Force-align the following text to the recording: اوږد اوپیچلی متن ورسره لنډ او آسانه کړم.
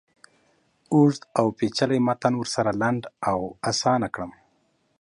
اوږد 0.93 1.21
اوپیچلی 1.39 1.99
متن 2.07 2.33
ورسره 2.37 2.71
لنډ 2.81 3.01
او 3.31 3.39
آسانه 3.69 4.07
کړم. 4.13 4.31